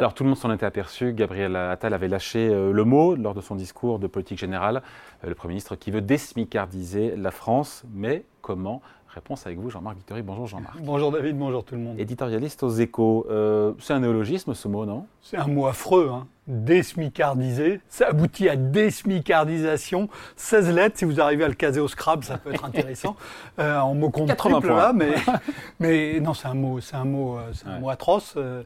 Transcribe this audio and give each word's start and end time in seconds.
Alors 0.00 0.14
tout 0.14 0.22
le 0.22 0.30
monde 0.30 0.38
s'en 0.38 0.50
était 0.50 0.64
aperçu. 0.64 1.12
Gabriel 1.12 1.54
Attal 1.54 1.92
avait 1.92 2.08
lâché 2.08 2.48
euh, 2.48 2.72
le 2.72 2.84
mot 2.84 3.16
lors 3.16 3.34
de 3.34 3.42
son 3.42 3.54
discours 3.54 3.98
de 3.98 4.06
politique 4.06 4.38
générale. 4.38 4.80
Euh, 5.24 5.28
le 5.28 5.34
Premier 5.34 5.52
ministre 5.52 5.76
qui 5.76 5.90
veut 5.90 6.00
désmicardiser 6.00 7.16
la 7.16 7.30
France. 7.30 7.84
Mais 7.92 8.24
comment 8.40 8.80
Réponse 9.14 9.44
avec 9.44 9.58
vous, 9.58 9.70
Jean-Marc 9.70 9.96
Victory. 9.96 10.22
Bonjour 10.22 10.46
Jean-Marc. 10.46 10.80
Bonjour 10.82 11.10
David, 11.10 11.36
bonjour 11.36 11.64
tout 11.64 11.74
le 11.74 11.80
monde. 11.80 11.98
Éditorialiste 11.98 12.62
aux 12.62 12.70
échos. 12.70 13.26
Euh, 13.28 13.72
c'est 13.80 13.92
un 13.92 13.98
néologisme 13.98 14.54
ce 14.54 14.68
mot, 14.68 14.86
non? 14.86 15.06
C'est 15.20 15.36
un 15.36 15.48
mot 15.48 15.66
affreux. 15.66 16.10
Hein. 16.12 16.28
Désmicardiser. 16.46 17.80
Ça 17.88 18.08
aboutit 18.08 18.48
à 18.48 18.54
désmicardisation. 18.54 20.08
16 20.36 20.72
lettres, 20.72 20.98
si 20.98 21.04
vous 21.06 21.20
arrivez 21.20 21.42
à 21.42 21.48
le 21.48 21.54
caser 21.54 21.80
au 21.80 21.88
Scrabble, 21.88 22.22
ça 22.22 22.38
peut 22.38 22.52
être 22.52 22.64
intéressant. 22.64 23.16
Euh, 23.58 23.78
en 23.78 23.94
mot 23.94 24.10
compte 24.10 24.34
triple, 24.36 24.68
là, 24.68 24.92
mais, 24.94 25.14
mais 25.80 26.20
non, 26.20 26.32
c'est 26.32 26.46
un 26.46 26.54
mot, 26.54 26.80
c'est 26.80 26.96
un 26.96 27.04
mot, 27.04 27.36
euh, 27.36 27.50
c'est 27.52 27.66
un 27.66 27.78
mot 27.78 27.90
atroce. 27.90 28.34
Euh, 28.36 28.62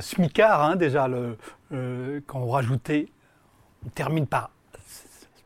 smicard, 0.00 0.62
hein, 0.62 0.76
déjà, 0.76 1.08
le, 1.08 1.36
quand 2.26 2.38
on 2.38 2.50
rajoutait, 2.50 3.08
on 3.84 3.88
termine 3.88 4.26
par 4.26 4.50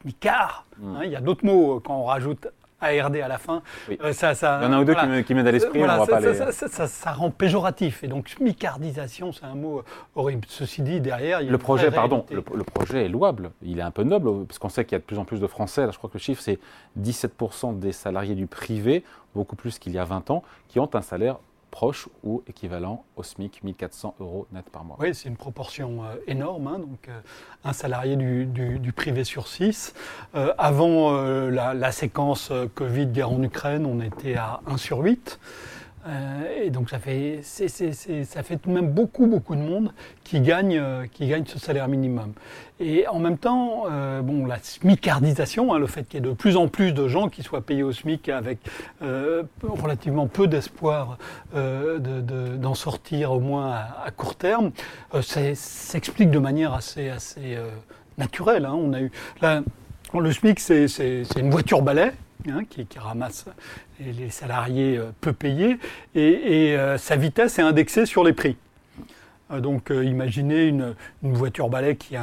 smicard. 0.03 0.67
Hmm. 0.79 0.97
Hein, 0.97 1.01
il 1.05 1.13
y 1.13 1.17
a 1.17 1.21
d'autres 1.21 1.47
mots 1.47 1.81
quand 1.81 1.97
on 1.97 2.05
rajoute 2.05 2.49
ARD 2.85 3.17
à 3.17 3.29
la 3.29 3.39
fin. 3.39 3.63
Euh, 4.03 4.13
ça, 4.13 4.35
ça, 4.35 4.61
Il 4.63 4.67
y 4.67 4.69
en 4.69 4.73
a 4.73 4.77
un 4.77 4.85
deux 4.85 4.95
qui, 4.95 5.25
qui 5.25 5.33
à 5.39 5.53
l'esprit, 5.53 5.83
on 5.83 5.87
va 5.87 6.07
ça, 6.07 6.21
pas 6.21 6.53
ça, 6.53 6.87
ça, 6.87 7.13
rend 7.13 7.31
péjoratif. 7.31 8.05
Et 8.05 8.09
donc, 8.09 8.29
smicardisation, 8.29 9.33
c'est 9.33 9.45
un 9.45 9.55
mot 9.55 9.83
horrible. 10.15 10.47
Ceci 10.49 10.83
dit, 10.83 11.01
derrière, 11.01 11.41
il 11.41 11.47
y 11.47 11.49
a 11.49 11.53
Le 11.53 11.59
projet, 11.59 11.91
pardon, 11.91 12.25
le, 12.31 12.43
projet 12.65 13.07
est 13.07 13.09
louable. 13.09 13.51
Il 13.63 13.79
est 13.79 13.83
un 13.83 13.91
peu 13.91 14.03
noble, 14.03 14.47
parce 14.47 14.59
qu'on 14.59 14.69
sait 14.69 14.85
qu'il 14.85 14.93
y 14.93 14.97
a 14.97 15.01
de 15.01 15.05
plus 15.05 15.19
en 15.19 15.25
plus 15.25 15.41
de 15.41 15.47
Français. 15.47 15.87
Là, 15.87 15.93
je 15.93 15.99
crois 15.99 16.11
que 16.11 16.15
le 16.15 16.21
chiffre, 16.21 16.43
c'est 16.43 16.59
17% 17.01 17.79
des 17.79 17.93
salariés 17.93 18.35
du 18.35 18.47
privé, 18.47 19.05
beaucoup 19.35 19.57
plus 19.57 19.79
qu'il 19.79 19.93
y 19.93 19.99
a 19.99 20.05
20 20.05 20.31
ans, 20.31 20.43
qui 20.69 20.81
ont 20.81 20.91
un 20.95 21.03
salaire 21.03 21.37
proche 21.75 22.09
ou 22.23 22.45
équivalent 22.47 23.05
au 23.17 23.25
SMIC, 23.25 23.65
1400 23.65 24.15
euros 24.21 24.47
net 24.53 24.65
par 24.71 24.85
mois. 24.85 24.97
Oui, 25.01 25.13
c'est 25.13 25.29
une 25.29 25.37
proportion 25.37 26.05
euh, 26.05 26.15
énorme. 26.29 26.69
Hein, 26.69 26.79
donc, 26.79 27.09
euh, 27.09 27.21
un 27.65 27.73
salarié 27.73 28.15
du, 28.15 28.93
privé 28.93 29.25
sur 29.25 29.49
six. 29.49 29.93
Euh, 30.37 30.55
avant 30.57 31.11
la, 31.51 31.75
la, 31.75 31.91
séquence 31.91 32.53
Covid, 32.77 33.07
guerre 33.07 33.33
en 33.33 33.43
Ukraine, 33.43 33.87
on 33.87 34.01
était 34.01 34.37
à 34.37 34.61
1 34.69 34.77
sur 34.77 34.99
8. 35.01 35.41
Euh, 36.07 36.65
et 36.65 36.71
donc 36.71 36.91
ça 36.91 36.99
fait, 36.99 37.41
ça 37.43 38.43
fait 38.43 38.57
tout 38.57 38.69
de 38.69 38.75
même 38.75 38.89
beaucoup, 38.89 39.27
beaucoup 39.27 39.55
de 39.55 39.61
monde 39.61 39.93
qui 40.23 40.41
gagne, 40.41 40.77
euh, 40.79 41.07
qui 41.11 41.27
gagne 41.27 41.45
ce 41.47 41.59
salaire 41.59 41.89
minimum. 41.89 42.33
Et 42.79 43.07
en 43.09 43.19
même 43.21 43.39
temps, 43.39 43.85
euh, 43.91 44.21
bon, 44.21 44.45
la 44.45 44.59
smicardisation, 44.59 45.73
hein, 45.73 45.79
le 45.79 45.87
fait 45.87 46.03
qu'il 46.05 46.15
y 46.15 46.19
ait 46.19 46.29
de 46.29 46.35
plus 46.35 46.57
en 46.57 46.69
plus 46.69 46.93
de 46.93 47.09
gens 47.09 47.29
qui 47.29 47.43
soient 47.43 47.63
payés 47.63 47.83
au 47.83 47.93
SMIC 47.93 48.29
avec 48.29 48.59
relativement 49.63 50.27
peu 50.27 50.47
d'espoir 50.47 51.19
d'en 51.55 52.75
sortir 52.75 53.33
au 53.33 53.41
moins 53.41 53.73
à, 54.05 54.11
court 54.11 54.37
terme, 54.37 54.73
s'explique 55.23 56.31
de 56.31 56.39
manière 56.39 56.75
assez, 56.75 57.09
assez 57.09 57.57
naturelle. 58.19 58.67
Hein. 58.67 58.75
On 58.75 58.93
a 58.93 59.01
eu, 59.01 59.11
le 60.15 60.33
SMIC, 60.33 60.61
c'est 60.61 61.27
une 61.37 61.51
voiture 61.51 61.83
balai 61.83 62.13
Hein, 62.47 62.65
qui, 62.69 62.87
ramasse 62.99 63.47
les, 64.01 64.31
salariés 64.31 64.97
euh, 64.97 65.13
peu 65.21 65.33
payés, 65.33 65.79
et, 66.15 66.77
euh, 66.77 66.99
sa 66.99 67.17
vitesse 67.17 67.59
est 67.59 67.63
indexée 67.63 68.07
sur 68.07 68.25
les 68.25 68.33
prix. 68.33 68.57
Euh, 69.51 69.61
donc 69.61 69.91
imaginez 69.91 70.67
une, 70.67 70.95
voiture 71.23 71.69
balai 71.69 71.97
qui, 71.97 72.17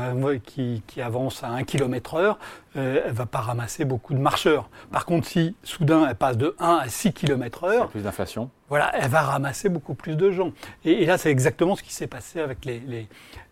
qui, 0.88 1.02
avance 1.02 1.44
à 1.44 1.50
1 1.50 1.64
km 1.64 2.16
heure, 2.16 2.40
elle 2.76 3.04
ne 3.08 3.12
va 3.12 3.26
pas 3.26 3.40
ramasser 3.40 3.86
beaucoup 3.86 4.14
de 4.14 4.20
marcheurs. 4.20 4.70
Par 4.92 5.06
contre, 5.06 5.28
si 5.28 5.56
soudain 5.64 6.08
elle 6.08 6.16
passe 6.16 6.38
de 6.38 6.56
1 6.60 6.80
à 6.84 6.90
6 6.90 7.14
km 7.14 7.66
heure, 7.66 7.90
plus 7.90 8.04
d'inflation. 8.04 8.50
Voilà, 8.70 8.90
elle 8.98 9.10
va 9.10 9.22
ramasser 9.22 9.68
beaucoup 9.68 9.96
plus 9.96 10.16
de 10.16 10.32
gens. 10.32 10.54
Et, 10.86 11.06
là, 11.06 11.18
c'est 11.18 11.30
exactement 11.30 11.76
ce 11.76 11.84
qui 11.84 11.94
s'est 11.94 12.08
passé 12.08 12.40
avec 12.40 12.64
les, 12.64 12.82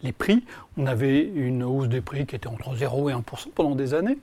les, 0.01 0.11
prix. 0.13 0.45
On 0.77 0.87
avait 0.87 1.21
une 1.21 1.61
hausse 1.61 1.89
des 1.89 1.99
prix 1.99 2.25
qui 2.25 2.37
était 2.37 2.47
entre 2.47 2.73
0 2.73 3.09
et 3.09 3.13
1% 3.13 3.49
pendant 3.53 3.75
des 3.75 3.93
années 3.93 4.17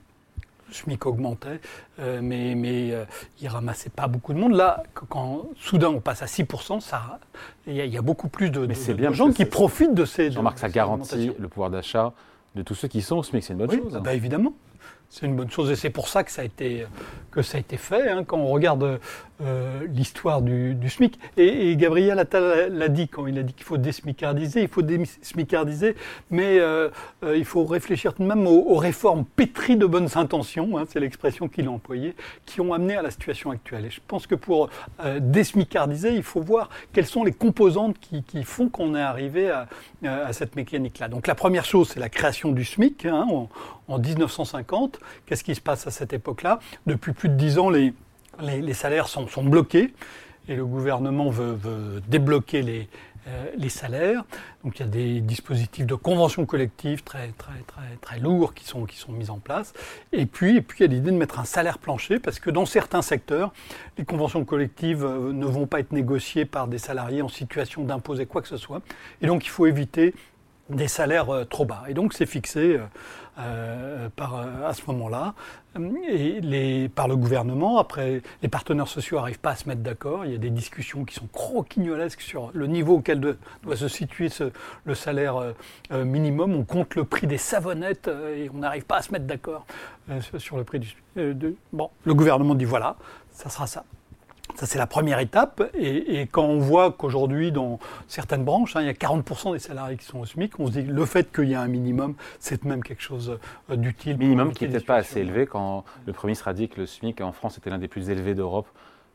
le 0.67 0.73
SMIC 0.73 1.05
augmentait, 1.05 1.59
euh, 1.99 2.19
mais, 2.21 2.55
mais 2.55 2.91
euh, 2.91 3.05
il 3.41 3.47
ramassait 3.47 3.89
pas 3.89 4.07
beaucoup 4.07 4.33
de 4.33 4.39
monde. 4.39 4.53
Là, 4.53 4.83
quand, 4.93 5.47
soudain 5.57 5.89
on 5.89 5.99
passe 5.99 6.21
à 6.21 6.25
6%, 6.25 6.79
il 7.67 7.75
y, 7.75 7.97
a 7.97 8.01
beaucoup 8.01 8.29
plus 8.29 8.49
de, 8.49 8.67
gens 9.11 9.31
qui 9.31 9.45
profitent 9.45 9.93
de 9.93 10.05
ces. 10.05 10.31
Jean-Marc, 10.31 10.59
ça 10.59 10.69
garantit 10.69 11.31
le 11.37 11.47
pouvoir 11.47 11.69
d'achat 11.69 12.13
de 12.55 12.63
tous 12.63 12.75
ceux 12.75 12.87
qui 12.87 13.01
sont 13.01 13.17
au 13.17 13.23
SMIC, 13.23 13.43
c'est 13.43 13.53
une 13.53 13.59
bonne 13.59 13.71
chose. 13.71 14.01
Bah, 14.03 14.13
évidemment. 14.13 14.53
C'est 15.09 15.25
une 15.25 15.35
bonne 15.35 15.49
chose 15.49 15.71
et 15.71 15.75
c'est 15.75 15.89
pour 15.89 16.09
ça 16.09 16.23
que 16.23 16.31
ça 16.31 16.41
a 16.41 16.45
été, 16.45 16.85
que 17.31 17.41
ça 17.41 17.57
a 17.57 17.59
été 17.59 17.77
fait. 17.77 18.09
Hein, 18.09 18.23
quand 18.25 18.37
on 18.37 18.47
regarde 18.47 18.99
euh, 19.39 19.85
l'histoire 19.93 20.41
du, 20.41 20.75
SMIC. 20.89 21.19
Et, 21.37 21.75
Gabriel 21.75 22.17
Attal 22.17 22.73
l'a 22.73 22.87
dit 22.87 23.07
quand 23.07 23.27
il 23.27 23.37
a 23.37 23.43
dit 23.43 23.53
qu'il 23.53 23.65
faut 23.65 23.77
désmicardiser, 23.77 24.63
il 24.63 24.67
faut 24.67 24.81
désmicardiser, 24.81 25.95
mais 26.31 26.57
euh, 26.57 26.89
euh, 27.23 27.37
il 27.37 27.45
faut 27.45 27.63
réfléchir 27.63 28.15
tout 28.15 28.23
de 28.23 28.27
même 28.27 28.47
aux, 28.47 28.75
réformes 28.77 29.25
pétries 29.25 29.77
de 29.77 29.85
bonnes 29.85 30.09
intentions, 30.15 30.79
hein, 30.79 30.85
c'est 30.89 30.99
l'expression 30.99 31.49
qu'il 31.49 31.67
a 31.67 31.71
employée, 31.71 32.15
qui 32.47 32.61
ont 32.61 32.73
amené 32.73 32.95
à 32.95 33.03
la 33.03 33.11
situation 33.11 33.51
actuelle. 33.51 33.85
Et 33.85 33.91
je 33.91 34.01
pense 34.07 34.25
que 34.25 34.33
pour 34.33 34.69
désmicardiser, 35.19 36.15
il 36.15 36.23
faut 36.23 36.41
voir 36.41 36.69
quelles 36.91 37.05
sont 37.05 37.23
les 37.23 37.31
composantes 37.31 37.97
qui, 37.99 38.43
font 38.43 38.69
qu'on 38.69 38.95
est 38.95 39.01
arrivé 39.01 39.51
à, 39.51 39.67
cette 40.31 40.55
mécanique-là. 40.55 41.09
Donc 41.09 41.27
la 41.27 41.35
première 41.35 41.65
chose, 41.65 41.89
c'est 41.89 41.99
la 41.99 42.09
création 42.09 42.51
du 42.51 42.65
SMIC 42.65 43.05
hein, 43.05 43.27
en 43.87 43.99
1950. 43.99 44.99
Qu'est-ce 45.25 45.43
qui 45.43 45.55
se 45.55 45.61
passe 45.61 45.87
à 45.87 45.91
cette 45.91 46.13
époque-là? 46.13 46.59
Depuis 46.85 47.13
plus 47.13 47.29
de 47.29 47.35
dix 47.35 47.57
ans, 47.57 47.69
les 47.69 47.93
salaires 48.73 49.07
sont, 49.07 49.43
bloqués 49.43 49.93
et 50.47 50.55
le 50.55 50.65
gouvernement 50.65 51.29
veut, 51.29 52.01
débloquer 52.07 52.61
les, 52.61 52.87
euh, 53.27 53.45
les, 53.57 53.69
salaires. 53.69 54.23
Donc 54.63 54.79
il 54.79 54.83
y 54.83 54.85
a 54.85 54.87
des 54.87 55.19
dispositifs 55.19 55.85
de 55.85 55.95
convention 55.95 56.45
collective 56.45 57.03
très, 57.03 57.33
très, 57.37 57.51
très, 58.01 58.19
lourds 58.19 58.53
qui 58.53 58.65
sont, 58.65 58.85
qui 58.85 59.03
mis 59.11 59.29
en 59.29 59.39
place. 59.39 59.73
Et 60.13 60.25
puis, 60.25 60.57
et 60.57 60.61
puis 60.61 60.79
il 60.79 60.81
y 60.83 60.85
a 60.85 60.93
l'idée 60.95 61.11
de 61.11 61.17
mettre 61.17 61.39
un 61.39 61.45
salaire 61.45 61.77
plancher 61.77 62.19
parce 62.19 62.39
que 62.39 62.49
dans 62.49 62.65
certains 62.65 63.01
secteurs, 63.01 63.51
les 63.97 64.05
conventions 64.05 64.45
collectives 64.45 65.03
euh, 65.03 65.33
ne 65.33 65.45
vont 65.45 65.67
pas 65.67 65.81
être 65.81 65.91
négociées 65.91 66.45
par 66.45 66.67
des 66.67 66.77
salariés 66.77 67.21
en 67.21 67.27
situation 67.27 67.83
d'imposer 67.83 68.25
quoi 68.25 68.41
que 68.41 68.47
ce 68.47 68.57
soit. 68.57 68.81
Et 69.21 69.27
donc 69.27 69.45
il 69.45 69.49
faut 69.49 69.65
éviter 69.65 70.13
des 70.69 70.87
salaires 70.87 71.29
euh, 71.29 71.45
trop 71.45 71.65
bas. 71.65 71.83
Et 71.87 71.93
donc 71.93 72.13
c'est 72.13 72.25
fixé 72.25 72.79
euh, 73.39 74.09
par, 74.15 74.35
à 74.65 74.73
ce 74.73 74.81
moment-là, 74.87 75.35
et 76.09 76.89
par 76.95 77.07
le 77.07 77.15
gouvernement. 77.15 77.77
Après, 77.77 78.23
les 78.41 78.47
partenaires 78.47 78.87
sociaux 78.87 79.17
n'arrivent 79.17 79.39
pas 79.39 79.51
à 79.51 79.55
se 79.55 79.69
mettre 79.69 79.81
d'accord. 79.81 80.25
Il 80.25 80.31
y 80.31 80.35
a 80.35 80.39
des 80.39 80.49
discussions 80.49 81.05
qui 81.05 81.13
sont 81.13 81.27
croquignolesques 81.27 82.21
sur 82.21 82.49
le 82.55 82.65
niveau 82.65 82.95
auquel 82.95 83.19
doit 83.19 83.75
se 83.75 83.87
situer 83.87 84.29
le 84.85 84.95
salaire 84.95 85.53
euh, 85.91 86.03
minimum. 86.03 86.55
On 86.55 86.63
compte 86.63 86.95
le 86.95 87.03
prix 87.03 87.27
des 87.27 87.37
savonnettes 87.37 88.07
euh, 88.07 88.45
et 88.45 88.49
on 88.49 88.57
n'arrive 88.57 88.85
pas 88.85 88.97
à 88.97 89.01
se 89.03 89.11
mettre 89.11 89.25
d'accord 89.25 89.67
sur 90.39 90.57
le 90.57 90.63
prix 90.63 90.79
du... 90.79 90.95
De, 91.15 91.55
bon, 91.73 91.91
le 92.05 92.13
gouvernement 92.15 92.55
dit 92.55 92.65
voilà, 92.65 92.95
ça 93.31 93.49
sera 93.49 93.67
ça. 93.67 93.83
Ça, 94.55 94.65
c'est 94.65 94.77
la 94.77 94.87
première 94.87 95.19
étape. 95.19 95.63
Et, 95.75 96.21
quand 96.31 96.45
on 96.45 96.57
voit 96.57 96.91
qu'aujourd'hui, 96.91 97.51
dans 97.51 97.79
certaines 98.07 98.43
branches, 98.43 98.75
hein, 98.75 98.81
il 98.81 98.87
y 98.87 98.89
a 98.89 98.93
40% 98.93 99.53
des 99.53 99.59
salariés 99.59 99.97
qui 99.97 100.05
sont 100.05 100.19
au 100.19 100.25
SMIC, 100.25 100.59
on 100.59 100.67
se 100.67 100.71
dit 100.71 100.85
que 100.85 100.91
le 100.91 101.05
fait 101.05 101.31
qu'il 101.31 101.49
y 101.49 101.53
ait 101.53 101.55
un 101.55 101.67
minimum, 101.67 102.15
c'est 102.39 102.63
même 102.65 102.83
quelque 102.83 103.03
chose 103.03 103.37
euh, 103.69 103.75
d'utile. 103.75 104.17
Minimum 104.17 104.51
qui 104.51 104.65
n'était 104.65 104.79
pas 104.79 104.95
assez 104.95 105.19
élevé 105.19 105.45
quand 105.45 105.83
le 106.05 106.13
Premier 106.13 106.31
ministre 106.31 106.47
a 106.47 106.53
dit 106.53 106.69
que 106.69 106.81
le 106.81 106.87
SMIC 106.87 107.21
en 107.21 107.31
France 107.31 107.57
était 107.57 107.69
l'un 107.69 107.77
des 107.77 107.87
plus 107.87 108.09
élevés 108.09 108.33
d'Europe. 108.33 108.67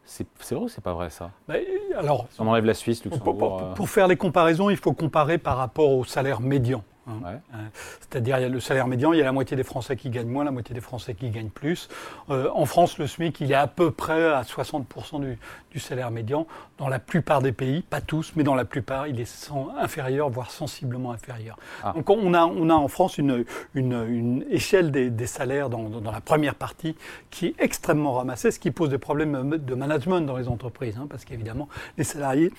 C'est 0.05 0.27
vrai 0.51 0.65
ou 0.65 0.69
c'est 0.69 0.83
pas 0.83 0.95
vrai 0.95 1.11
ça? 1.11 1.31
Bah, 1.47 1.55
alors, 1.97 2.27
On 2.39 2.47
enlève 2.49 2.65
la 2.65 2.75
Suisse, 2.75 3.05
Luxembourg. 3.05 3.39
Pour, 3.39 3.57
pour, 3.57 3.75
pour, 3.75 3.89
faire 3.89 4.09
les 4.09 4.17
comparaisons, 4.17 4.69
il 4.69 4.77
faut 4.77 4.93
comparer 4.93 5.39
par 5.39 5.57
rapport 5.57 5.91
au 5.91 6.05
salaire 6.05 6.41
médian. 6.41 6.83
Hein. 7.09 7.41
Euh, 7.55 7.57
c'est-à-dire, 8.01 8.39
il 8.39 8.43
y 8.43 8.45
a 8.45 8.49
le 8.49 8.61
salaire 8.61 8.87
médian, 8.87 9.13
il 9.13 9.19
y 9.19 9.23
a 9.23 9.25
la 9.25 9.33
moitié 9.33 9.57
des 9.57 9.65
Français 9.65 9.97
qui 9.97 10.11
gagnent 10.11 10.29
moins, 10.29 10.45
la 10.45 10.51
moitié 10.51 10.75
des 10.75 10.81
Français 10.81 11.15
qui 11.15 11.31
gagnent 11.31 11.51
plus. 11.51 11.89
Euh, 12.31 12.49
en 12.55 12.65
France, 12.67 12.99
le 12.99 13.07
SMIC, 13.07 13.41
il 13.41 13.51
est 13.51 13.57
à 13.57 13.67
peu 13.67 13.91
près 13.91 14.33
à 14.33 14.43
60% 14.43 15.21
du, 15.21 15.81
salaire 15.81 16.11
médian. 16.11 16.47
Dans 16.79 16.89
la 16.89 16.99
plupart 16.99 17.43
des 17.43 17.53
pays, 17.53 17.83
pas 17.83 18.01
tous, 18.01 18.33
mais 18.37 18.45
dans 18.45 18.55
la 18.55 18.65
plupart, 18.65 19.09
il 19.09 19.19
est 19.21 19.51
inférieur, 19.79 20.31
voire 20.31 20.51
sensiblement 20.51 21.13
inférieur. 21.13 21.57
Ah. 21.83 21.93
Donc, 21.95 22.09
on 22.11 22.35
a, 22.35 22.45
on 22.45 22.69
a 22.71 22.75
en 22.75 22.89
France 22.89 23.19
une, 23.19 23.45
une, 23.75 24.45
échelle 24.51 24.91
des, 24.91 25.27
salaires 25.27 25.71
dans, 25.71 25.89
dans, 25.89 26.13
la 26.13 26.21
première 26.21 26.55
partie 26.55 26.97
qui 27.31 27.47
est 27.47 27.55
extrêmement 27.59 28.13
ramassée, 28.15 28.51
ce 28.51 28.59
qui 28.59 28.71
pose 28.71 28.91
des 28.91 28.99
problèmes 28.99 29.57
de 29.57 29.75
management 29.75 30.21
dans 30.21 30.37
les 30.37 30.49
entreprises, 30.49 30.97
hein, 30.99 31.07
parce 31.09 31.25
qu'évidemment, 31.25 31.69
les 31.97 32.05
salariés 32.05 32.53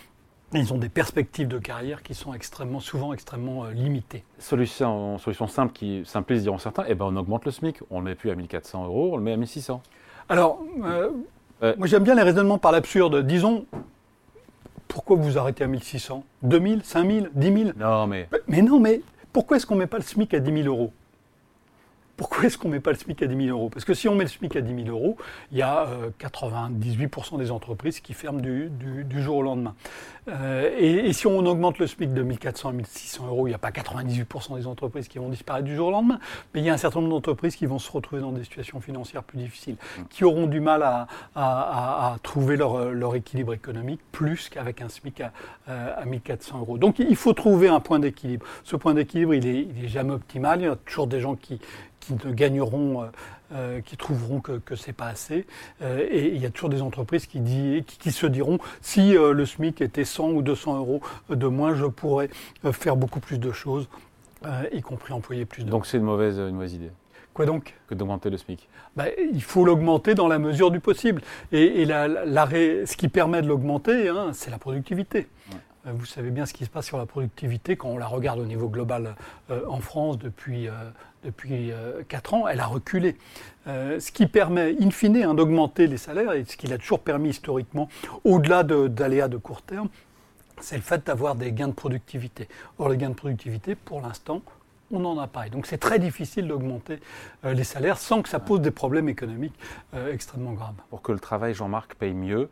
ils 0.60 0.74
ont 0.74 0.78
des 0.78 0.90
perspectives 0.90 1.48
de 1.48 1.58
carrière 1.58 2.04
qui 2.04 2.14
sont 2.14 2.34
extrêmement, 2.34 2.80
souvent 2.80 3.14
extrêmement 3.14 3.66
euh, 3.66 3.72
limitées. 3.72 4.24
Solution, 4.40 5.18
solution 5.18 5.48
simple 5.48 5.74
qui 5.74 6.04
simplise 6.06 6.44
diront 6.44 6.58
certains, 6.58 6.86
eh 6.88 6.96
ben 6.96 7.06
on 7.06 7.16
augmente 7.16 7.46
le 7.46 7.52
SMIC, 7.52 7.80
on 7.90 8.00
ne 8.02 8.06
le 8.06 8.12
met 8.12 8.16
plus 8.16 8.30
à 8.30 8.36
1400 8.36 8.86
euros, 8.86 9.12
on 9.14 9.18
le 9.18 9.24
met 9.24 9.34
à 9.34 9.38
1600. 9.38 9.82
Alors, 10.30 10.62
euh, 10.84 11.10
moi 11.78 11.88
j'aime 11.88 12.04
bien 12.04 12.16
les 12.16 12.22
raisonnements 12.22 12.58
par 12.58 12.72
l'absurde. 12.72 13.26
Disons, 13.26 13.66
pourquoi 14.88 15.18
vous 15.18 15.38
arrêtez 15.38 15.64
à 15.64 15.68
1600 15.68 16.24
2000, 16.44 16.82
5000, 16.84 17.32
10 17.34 17.54
000 17.54 17.70
Non 17.78 18.08
mais... 18.08 18.30
Mais 18.48 18.62
non, 18.62 18.80
mais 18.80 19.02
pourquoi 19.32 19.58
est-ce 19.58 19.66
qu'on 19.66 19.76
ne 19.76 19.80
met 19.80 19.88
pas 19.88 19.98
le 19.98 20.04
SMIC 20.04 20.34
à 20.34 20.40
10 20.40 20.64
000 20.64 20.68
euros? 20.68 20.92
Pourquoi 22.16 22.46
est-ce 22.46 22.58
qu'on 22.58 22.68
ne 22.68 22.74
met 22.74 22.80
pas 22.80 22.92
le 22.92 22.98
SMIC 22.98 23.24
à 23.24 23.28
10 23.28 23.46
000 23.46 23.58
euros? 23.58 23.70
Parce 23.70 23.86
que 23.86 23.94
si 23.94 24.08
on 24.08 24.16
met 24.16 24.24
le 24.24 24.30
SMIC 24.30 24.56
à 24.56 24.62
10 24.62 24.86
000 24.86 24.96
euros, 24.96 25.18
il 25.52 25.58
y 25.58 25.62
a 25.62 25.88
98% 26.20 27.38
des 27.38 27.52
entreprises 27.52 28.00
qui 28.00 28.14
ferment 28.14 28.40
du, 28.40 28.70
jour 29.22 29.38
au 29.38 29.42
lendemain. 29.42 29.76
et, 30.28 31.12
si 31.14 31.28
on 31.28 31.40
augmente 31.46 31.80
le 31.80 31.88
SMIC 31.88 32.14
de 32.14 32.22
1400 32.22 32.70
à 32.70 32.72
1600 32.74 33.28
euros, 33.28 33.48
il 33.48 33.52
n'y 33.52 33.56
a 33.56 33.60
pas 33.60 33.72
98% 33.72 34.56
des 34.56 34.68
entreprises 34.68 35.08
qui 35.08 35.18
vont 35.18 35.30
disparaître 35.30 35.66
du 35.66 35.76
jour 35.76 35.88
au 35.88 35.92
lendemain, 35.92 36.20
mais 36.54 36.62
il 36.62 36.66
y 36.66 36.70
a 36.70 36.74
un 36.74 36.78
certain 36.78 37.00
nombre 37.02 37.14
d'entreprises 37.14 37.56
qui 37.56 37.66
vont 37.66 37.80
se 37.80 37.92
retrouver 37.92 38.22
dans 38.22 38.32
des 38.32 38.44
situations 38.44 38.80
financières 38.80 39.24
plus 39.24 39.38
difficiles, 39.38 39.78
qui 40.10 40.24
auront 40.24 40.48
du 40.48 40.60
mal 40.60 40.84
à, 41.36 42.18
trouver 42.22 42.58
leur, 42.58 43.16
équilibre 43.16 43.54
économique 43.54 44.02
plus 44.12 44.50
qu'avec 44.50 44.82
un 44.82 44.90
SMIC 44.90 45.22
à, 45.22 45.32
à 45.68 46.06
1400 46.06 46.60
euros. 46.60 46.78
Donc 46.78 47.00
il 47.00 47.16
faut 47.16 47.34
trouver 47.34 47.68
un 47.68 47.80
point 47.80 48.00
d'équilibre. 48.00 48.46
Ce 48.64 48.76
point 48.76 48.94
d'équilibre, 48.94 49.34
il 49.34 49.46
n'est 49.46 49.86
est 49.86 49.88
jamais 49.88 50.14
optimal. 50.14 50.62
Il 50.62 50.66
y 50.66 50.68
a 50.68 50.76
toujours 50.76 51.08
des 51.08 51.20
gens 51.20 51.36
qui, 51.36 51.60
qui 52.04 52.14
ne 52.14 52.34
gagneront, 52.34 53.04
euh, 53.04 53.06
euh, 53.54 53.82
qui 53.82 53.98
trouveront 53.98 54.42
que, 54.42 54.54
que 54.54 54.76
ce 54.76 54.88
n'est 54.88 54.94
pas 54.94 55.08
assez. 55.08 55.46
Euh, 55.82 56.06
et 56.10 56.28
il 56.28 56.42
y 56.42 56.46
a 56.46 56.50
toujours 56.50 56.70
des 56.70 56.82
entreprises 56.82 57.26
qui, 57.26 57.40
dit, 57.40 57.84
qui, 57.86 58.12
se 58.12 58.28
diront, 58.28 58.60
si 58.82 59.14
le 59.14 59.46
SMIC 59.46 59.82
était 59.82 60.06
100 60.06 60.32
ou 60.32 60.42
200 60.42 60.78
euros 60.78 61.02
de 61.30 61.48
moins, 61.48 61.76
je 61.76 61.86
pourrais 61.86 62.30
faire 62.72 62.96
beaucoup 62.96 63.20
plus 63.20 63.40
de 63.40 63.52
choses, 63.52 63.88
y 64.72 64.82
compris 64.82 65.14
employer 65.14 65.46
plus 65.46 65.64
de 65.64 65.70
Donc 65.70 65.86
c'est 65.86 65.98
une 65.98 66.04
mauvaise, 66.04 66.38
une 66.38 66.52
mauvaise 66.56 66.74
idée 66.74 66.92
Quoi 67.34 67.48
donc? 67.48 67.74
Que 67.88 67.96
d'augmenter 67.96 68.30
le 68.30 68.38
SMIC 68.38 68.68
ben, 68.96 69.08
Il 69.34 69.42
faut 69.42 69.66
l'augmenter 69.66 70.14
dans 70.14 70.28
la 70.28 70.38
mesure 70.38 70.70
du 70.70 70.80
possible. 70.80 71.22
Et, 71.52 71.84
la, 71.86 72.08
ce 72.48 72.96
qui 72.96 73.08
permet 73.08 73.42
de 73.42 73.48
l'augmenter, 73.48 74.10
hein, 74.10 74.30
c'est 74.34 74.52
la 74.52 74.60
productivité. 74.60 75.28
Vous 75.86 76.06
savez 76.06 76.32
bien 76.32 76.46
ce 76.46 76.54
qui 76.54 76.64
se 76.64 76.70
passe 76.70 76.86
sur 76.86 76.98
la 76.98 77.06
productivité 77.06 77.76
quand 77.76 77.90
on 77.90 77.98
la 77.98 78.08
regarde 78.08 78.40
au 78.40 78.46
niveau 78.46 78.70
global 78.70 79.16
en 79.50 79.80
France 79.80 80.18
depuis, 80.18 80.70
depuis 81.24 81.72
4 82.08 82.34
euh, 82.34 82.38
ans, 82.38 82.48
elle 82.48 82.60
a 82.60 82.66
reculé. 82.66 83.18
Euh, 83.68 84.00
ce 84.00 84.12
qui 84.12 84.28
permet, 84.28 84.76
in 84.80 84.92
fine, 84.92 85.18
hein, 85.18 85.34
d'augmenter 85.34 85.88
les 85.88 85.98
salaires, 85.98 86.34
et 86.34 86.46
ce 86.46 86.58
qui 86.58 86.68
l'a 86.68 86.78
toujours 86.78 87.00
permis 87.00 87.30
historiquement, 87.30 87.90
au-delà 88.24 88.64
d'aléas 88.64 89.28
de, 89.28 89.38
court 89.38 89.62
terme, 89.62 89.90
c'est 90.60 90.76
le 90.76 90.82
fait 90.82 91.06
d'avoir 91.06 91.36
des 91.36 91.52
gains 91.52 91.70
de 91.70 91.74
productivité. 91.74 92.48
Or, 92.78 92.90
les 92.90 92.98
gains 92.98 93.10
de 93.10 93.16
productivité, 93.16 93.76
pour 93.76 94.02
l'instant, 94.02 94.42
on 94.92 95.00
n'en 95.00 95.18
a 95.18 95.28
pas. 95.28 95.48
Et 95.48 95.50
donc 95.50 95.66
c'est 95.66 95.80
très 95.80 95.98
difficile 95.98 96.48
d'augmenter 96.48 97.00
euh, 97.46 97.54
les 97.54 97.64
salaires 97.64 97.98
sans 97.98 98.22
que 98.22 98.30
ça 98.30 98.40
pose 98.40 98.62
des 98.62 98.72
problèmes 98.72 99.10
économiques 99.10 99.56
extrêmement 100.12 100.54
graves. 100.54 100.76
Pour 100.90 101.02
que 101.02 101.12
le 101.12 101.20
travail, 101.20 101.54
Jean-Marc, 101.54 101.96
paye 101.96 102.14
mieux, 102.14 102.50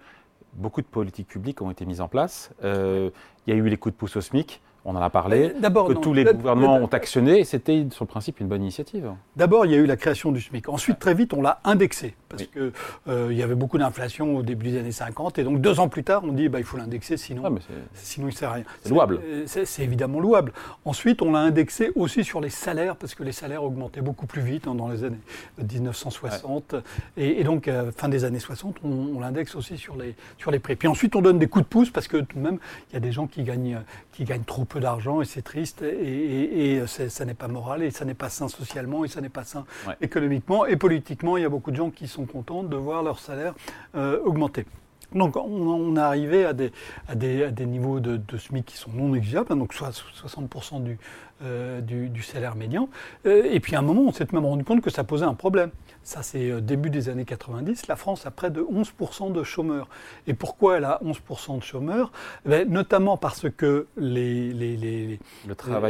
beaucoup 0.53 0.81
de 0.81 0.87
politiques 0.87 1.27
publiques 1.27 1.61
ont 1.61 1.71
été 1.71 1.85
mises 1.85 2.01
en 2.01 2.07
place. 2.07 2.51
il 2.63 3.11
y 3.47 3.51
a 3.51 3.55
eu 3.55 3.67
les 3.67 3.77
coups 3.77 3.93
de 3.93 3.97
pouce 3.97 4.15
au 4.15 4.21
SMIC. 4.21 4.61
On 4.83 4.95
en 4.95 5.01
a 5.01 5.11
parlé, 5.11 5.53
que 5.61 5.93
tous 5.93 6.13
les 6.13 6.23
gouvernements 6.23 6.77
ont 6.77 6.87
actionné, 6.87 7.39
et 7.39 7.43
c'était 7.43 7.85
sur 7.91 8.05
le 8.05 8.09
principe 8.09 8.39
une 8.39 8.47
bonne 8.47 8.63
initiative. 8.63 9.11
D'abord, 9.35 9.67
il 9.67 9.71
y 9.71 9.75
a 9.75 9.77
eu 9.77 9.85
la 9.85 9.95
création 9.95 10.31
du 10.31 10.41
SMIC. 10.41 10.69
Ensuite, 10.69 10.97
très 10.97 11.13
vite, 11.13 11.33
on 11.33 11.41
l'a 11.41 11.59
indexé, 11.63 12.15
parce 12.29 12.43
qu'il 12.43 12.71
euh, 13.07 13.31
y 13.31 13.43
avait 13.43 13.53
beaucoup 13.53 13.77
d'inflation 13.77 14.37
au 14.37 14.41
début 14.41 14.71
des 14.71 14.79
années 14.79 14.91
50, 14.91 15.37
et 15.37 15.43
donc 15.43 15.61
deux 15.61 15.79
ans 15.79 15.87
plus 15.87 16.03
tard, 16.03 16.23
on 16.23 16.31
dit 16.31 16.49
bah, 16.49 16.57
il 16.57 16.65
faut 16.65 16.77
l'indexer, 16.77 17.17
sinon, 17.17 17.43
ah, 17.45 17.51
sinon 17.93 18.27
il 18.27 18.31
ne 18.31 18.35
sert 18.35 18.49
à 18.49 18.53
rien. 18.53 18.63
C'est 18.81 18.89
louable. 18.89 19.19
C'est 19.45 19.83
évidemment 19.83 20.19
louable. 20.19 20.51
Ensuite, 20.83 21.21
on 21.21 21.31
l'a 21.31 21.39
indexé 21.39 21.91
aussi 21.95 22.23
sur 22.23 22.41
les 22.41 22.49
salaires, 22.49 22.95
parce 22.95 23.13
que 23.13 23.23
les 23.23 23.33
salaires 23.33 23.63
augmentaient 23.63 24.01
beaucoup 24.01 24.25
plus 24.25 24.41
vite 24.41 24.67
hein, 24.67 24.73
dans 24.73 24.87
les 24.87 25.03
années 25.03 25.19
1960, 25.59 26.75
et, 27.17 27.43
donc, 27.43 27.67
euh, 27.67 27.91
fin 27.95 28.09
des 28.09 28.23
années 28.23 28.39
60, 28.39 28.77
on, 28.83 29.19
l'indexe 29.19 29.55
aussi 29.55 29.77
sur 29.77 29.95
les, 29.95 30.15
sur 30.39 30.49
les 30.49 30.57
prix. 30.57 30.75
Puis 30.75 30.87
ensuite, 30.87 31.15
on 31.15 31.21
donne 31.21 31.37
des 31.37 31.47
coups 31.47 31.65
de 31.65 31.69
pouce, 31.69 31.91
parce 31.91 32.07
que 32.07 32.17
tout 32.17 32.37
de 32.37 32.41
même, 32.43 32.57
il 32.89 32.93
y 32.93 32.97
a 32.97 32.99
des 32.99 33.11
gens 33.11 33.27
qui 33.27 33.43
gagnent, 33.43 33.79
qui 34.11 34.23
gagnent 34.23 34.43
trop 34.43 34.65
peu 34.71 34.79
d'argent 34.79 35.21
et 35.21 35.25
c'est 35.25 35.41
triste 35.41 35.81
et, 35.81 36.75
et, 36.75 36.87
ça 36.87 37.25
n'est 37.25 37.33
pas 37.33 37.49
moral 37.49 37.83
et 37.83 37.91
ça 37.91 38.05
n'est 38.05 38.13
pas 38.13 38.29
sain 38.29 38.47
socialement 38.47 39.03
et 39.03 39.09
ça 39.09 39.19
n'est 39.19 39.29
pas 39.29 39.43
sain 39.43 39.65
économiquement 39.99 40.65
et 40.65 40.77
politiquement. 40.77 41.35
Il 41.37 41.43
y 41.43 41.45
a 41.45 41.49
beaucoup 41.49 41.71
de 41.71 41.75
gens 41.75 41.89
qui 41.89 42.07
sont 42.07 42.25
contents 42.25 42.63
de 42.63 42.75
voir 42.77 43.03
leur 43.03 43.19
salaire 43.19 43.53
euh, 43.95 44.19
augmenter. 44.23 44.65
Donc 45.13 45.35
on, 45.35 45.95
est 45.95 45.99
arrivé 45.99 46.45
à 46.45 46.53
des, 46.53 46.71
à 47.07 47.15
des, 47.15 47.43
à 47.45 47.51
des 47.51 47.65
niveaux 47.65 47.99
de, 47.99 48.17
de, 48.17 48.37
SMIC 48.37 48.65
qui 48.65 48.77
sont 48.77 48.91
non 48.91 49.09
négligeables, 49.09 49.47
hein, 49.51 49.57
donc 49.57 49.73
soit 49.73 49.91
60% 49.91 50.83
du, 50.83 50.97
euh, 51.43 51.81
du, 51.81 52.21
salaire 52.21 52.55
médian. 52.55 52.87
Euh, 53.25 53.49
et 53.51 53.59
puis 53.59 53.75
à 53.75 53.79
un 53.79 53.81
moment, 53.81 54.03
on 54.03 54.11
s'est 54.11 54.27
même 54.31 54.45
rendu 54.45 54.63
compte 54.63 54.81
que 54.81 54.91
ça 54.91 55.03
posait 55.03 55.25
un 55.25 55.33
problème. 55.33 55.71
Ça, 56.03 56.21
c'est 56.21 56.51
euh, 56.51 56.61
début 56.61 56.91
des 56.91 57.09
années 57.09 57.25
90. 57.25 57.87
La 57.87 57.95
France 57.95 58.27
a 58.27 58.31
près 58.31 58.51
de 58.51 58.61
11% 58.61 59.31
de 59.33 59.43
chômeurs. 59.43 59.89
Et 60.27 60.35
pourquoi 60.35 60.77
elle 60.77 60.85
a 60.85 61.01
11% 61.03 61.57
de 61.57 61.63
chômeurs? 61.63 62.11
Eh 62.49 62.65
Notamment 62.65 63.17
parce 63.17 63.49
que 63.49 63.87
les, 63.97 64.53
les, 64.53 64.77
les, 64.77 65.19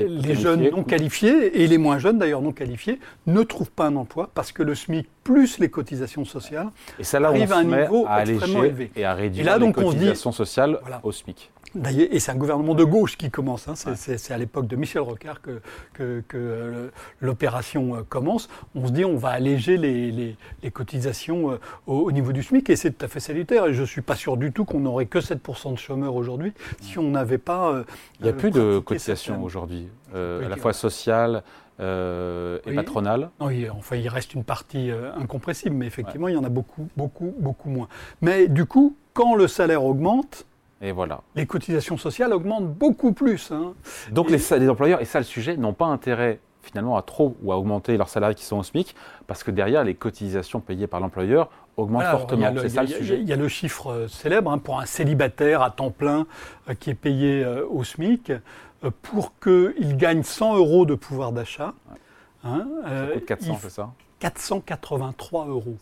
les 0.07 0.35
jeunes 0.35 0.69
non 0.69 0.83
qualifiés, 0.83 1.61
et 1.61 1.67
les 1.67 1.77
moins 1.77 1.99
jeunes 1.99 2.17
d'ailleurs 2.17 2.41
non 2.41 2.53
qualifiés, 2.53 2.99
ne 3.27 3.43
trouvent 3.43 3.71
pas 3.71 3.87
un 3.87 3.97
emploi 3.97 4.29
parce 4.33 4.53
que 4.53 4.63
le 4.63 4.73
SMIC 4.73 5.09
plus 5.23 5.59
les 5.59 5.69
cotisation 5.69 6.25
sociales 6.25 6.69
et 6.97 7.03
ça, 7.03 7.19
là, 7.19 7.27
arrive 7.27 7.51
à 7.51 7.57
un 7.57 7.63
niveau 7.63 8.07
extrêmement 8.07 8.63
élevé. 8.63 8.91
Et 8.95 9.05
à 9.05 9.10
réduire 9.13 9.45
là, 9.45 9.59
donc, 9.59 9.77
les 9.77 9.83
cotisations 9.83 10.31
sociales 10.31 10.79
au 11.03 11.11
SMIC. 11.11 11.51
Et 11.97 12.19
c'est 12.19 12.31
un 12.31 12.35
gouvernement 12.35 12.75
de 12.75 12.83
gauche 12.83 13.17
qui 13.17 13.29
commence. 13.29 13.67
Hein. 13.67 13.75
C'est 13.75 14.33
à 14.33 14.37
l'époque 14.37 14.67
de 14.67 14.75
Michel 14.75 15.01
Rocard 15.01 15.41
que, 15.41 15.61
que, 15.93 16.23
euh, 16.33 16.89
l'opération 17.21 17.95
euh, 17.95 18.01
commence. 18.01 18.49
On 18.75 18.87
se 18.87 18.91
dit 18.91 19.05
on 19.05 19.15
va 19.15 19.29
alléger 19.29 19.77
les, 19.77 20.11
les, 20.61 20.71
cotisations 20.71 21.51
euh, 21.51 21.59
au, 21.87 22.11
niveau 22.11 22.33
du 22.33 22.43
SMIC 22.43 22.69
et 22.69 22.75
c'est 22.75 22.91
tout 22.91 23.05
à 23.05 23.07
fait 23.07 23.21
salutaire. 23.21 23.67
Et 23.67 23.73
je 23.73 23.81
ne 23.81 23.85
suis 23.85 24.01
pas 24.01 24.15
sûr 24.15 24.35
du 24.35 24.51
tout 24.51 24.65
qu'on 24.65 24.81
n'aurait 24.81 25.05
que 25.05 25.19
7% 25.19 25.73
de 25.73 25.77
chômeurs 25.77 26.15
aujourd'hui 26.15 26.51
si 26.81 26.99
on 26.99 27.09
n'avait 27.09 27.37
pas. 27.37 27.83
Il 28.19 28.23
n'y 28.23 28.29
a 28.29 28.33
plus 28.33 28.51
de 28.51 28.79
cotisations 28.79 29.41
aujourd'hui, 29.41 29.87
à 30.13 30.49
la 30.49 30.57
fois 30.57 30.73
sociales. 30.73 31.43
et 31.79 32.75
patronales. 32.75 33.29
Oui, 33.39 33.67
enfin, 33.69 33.95
il 33.95 34.09
reste 34.09 34.33
une 34.33 34.43
partie 34.43 34.91
incompressible, 35.17 35.75
mais 35.75 35.87
effectivement, 35.87 36.27
il 36.27 36.35
y 36.35 36.37
en 36.37 36.43
a 36.43 36.49
beaucoup, 36.49 36.87
beaucoup, 36.97 37.33
beaucoup 37.39 37.69
moins. 37.69 37.87
Mais 38.21 38.47
du 38.47 38.65
coup, 38.65 38.95
quand 39.13 39.35
le 39.35 39.47
salaire 39.47 39.83
augmente, 39.83 40.45
et 40.83 40.91
voilà. 40.91 41.21
Les 41.35 41.45
cotisations 41.45 41.97
sociales 41.97 42.33
augmentent 42.33 42.73
beaucoup 42.73 43.13
plus. 43.13 43.51
Hein. 43.51 43.75
Donc 44.11 44.31
les, 44.31 44.39
les, 44.57 44.69
employeurs, 44.69 44.99
et 44.99 45.05
ça 45.05 45.19
le 45.19 45.25
sujet, 45.25 45.55
n'ont 45.55 45.73
pas 45.73 45.85
intérêt 45.85 46.39
finalement 46.61 46.97
à 46.97 47.01
trop 47.01 47.35
ou 47.41 47.51
à 47.51 47.57
augmenter 47.57 47.97
leurs 47.97 48.09
salariés 48.09 48.35
qui 48.35 48.45
sont 48.45 48.57
au 48.57 48.63
SMIC, 48.63 48.95
parce 49.27 49.43
que 49.43 49.51
derrière, 49.51 49.83
les 49.83 49.95
cotisations 49.95 50.59
payées 50.59 50.87
par 50.87 50.99
l'employeur 50.99 51.49
augmentent 51.77 52.05
fortement. 52.05 52.53
C'est 52.61 52.69
ça 52.69 52.81
le 52.81 52.87
sujet. 52.87 53.19
Il 53.19 53.27
y 53.27 53.33
a 53.33 53.35
le 53.35 53.47
chiffre 53.47 53.91
euh, 53.91 54.07
célèbre 54.07 54.51
hein, 54.51 54.57
pour 54.57 54.79
un 54.79 54.85
célibataire 54.85 55.61
à 55.61 55.71
temps 55.71 55.91
plein 55.91 56.25
euh, 56.69 56.73
qui 56.73 56.89
est 56.89 56.95
payé 56.95 57.43
euh, 57.43 57.65
au 57.69 57.83
SMIC, 57.83 58.31
pour 59.03 59.37
qu'il 59.39 59.95
gagne 59.95 60.23
100 60.23 60.55
euros 60.55 60.85
de 60.87 60.95
pouvoir 60.95 61.31
d'achat. 61.31 61.73
Hein, 62.43 62.67
ça 62.83 63.13
coûte 63.13 63.25
400, 63.25 63.57
c'est 63.61 63.69
ça? 63.69 63.91
483 64.19 65.45
euros. 65.47 65.77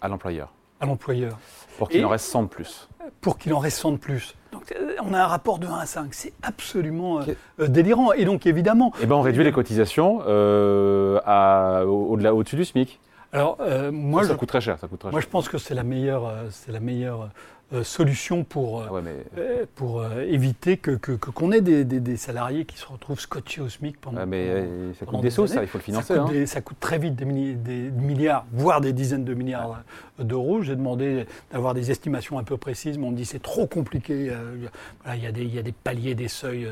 À 0.00 0.08
l'employeur. 0.08 0.52
À 0.80 0.86
l'employeur. 0.86 1.38
Pour 1.78 1.88
qu'il 1.88 2.04
en 2.04 2.08
reste 2.08 2.26
100 2.26 2.44
de 2.44 2.48
plus. 2.48 2.88
Pour 3.20 3.38
qu'il 3.38 3.54
en 3.54 3.58
reste 3.58 3.78
100 3.78 3.92
de 3.92 3.96
plus. 3.98 4.34
Donc, 4.52 4.72
euh, 4.72 4.94
on 5.02 5.14
a 5.14 5.20
un 5.20 5.26
rapport 5.26 5.58
de 5.58 5.66
1 5.66 5.74
à 5.74 5.86
5. 5.86 6.12
C'est 6.12 6.32
absolument 6.42 7.20
euh, 7.20 7.24
euh, 7.60 7.68
délirant. 7.68 8.12
Et 8.12 8.24
donc, 8.24 8.46
évidemment. 8.46 8.92
Eh 9.00 9.06
ben, 9.06 9.14
on 9.14 9.22
réduit 9.22 9.44
les 9.44 9.52
cotisations 9.52 10.18
au-delà, 10.18 12.34
au-dessus 12.34 12.56
du 12.56 12.64
SMIC. 12.64 13.00
Alors, 13.32 13.58
moi, 13.92 14.24
ça, 14.24 14.34
coûte 14.34 14.48
très 14.48 14.60
cher. 14.60 14.78
Ça 14.78 14.88
coûte 14.88 15.00
très 15.00 15.10
moi, 15.10 15.20
je 15.20 15.26
pense 15.26 15.48
que 15.48 15.58
c'est 15.58 15.74
la 15.74 15.84
meilleure, 15.84 16.32
c'est 16.50 16.72
la 16.72 16.80
meilleure 16.80 17.28
euh, 17.72 17.84
solution 17.84 18.42
pour, 18.42 18.82
ah 18.82 18.90
euh, 19.38 19.64
pour 19.76 20.00
euh, 20.00 20.22
éviter 20.22 20.76
que, 20.76 20.96
qu'on 20.96 21.52
ait 21.52 21.60
des, 21.60 21.84
des, 21.84 22.16
salariés 22.16 22.64
qui 22.64 22.76
se 22.76 22.84
retrouvent 22.84 23.20
scotchés 23.20 23.60
au 23.60 23.68
SMIC 23.68 24.00
pendant. 24.00 24.26
mais 24.26 24.66
ça 24.98 25.06
coûte 25.06 25.20
des 25.20 25.30
sous, 25.30 25.46
ça, 25.46 25.62
il 25.62 25.68
faut 25.68 25.78
le 25.78 25.84
financer. 25.84 26.14
Ça 26.14 26.18
coûte, 26.18 26.34
hein. 26.34 26.46
ça 26.46 26.60
coûte 26.62 26.80
très 26.80 26.98
vite 26.98 27.14
des, 27.14 27.54
des, 27.54 27.90
milliards, 27.92 28.44
voire 28.52 28.80
des 28.80 28.92
dizaines 28.92 29.24
de 29.24 29.34
milliards 29.34 29.84
d'euros. 30.18 30.62
J'ai 30.62 30.74
demandé 30.74 31.26
d'avoir 31.52 31.74
des 31.74 31.92
estimations 31.92 32.40
un 32.40 32.44
peu 32.44 32.56
précises, 32.56 32.98
mais 32.98 33.06
on 33.06 33.12
me 33.12 33.16
dit 33.16 33.24
c'est 33.24 33.42
trop 33.42 33.68
compliqué. 33.68 34.32
Voilà, 35.04 35.16
il, 35.16 35.22
y 35.22 35.26
a 35.28 35.32
des, 35.32 35.44
il 35.44 35.54
y 35.54 35.58
a 35.60 35.62
des 35.62 35.70
paliers, 35.70 36.16
des 36.16 36.26
seuils. 36.26 36.68